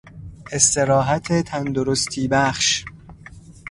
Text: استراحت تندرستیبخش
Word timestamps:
استراحت 0.51 1.31
تندرستیبخش 1.33 2.85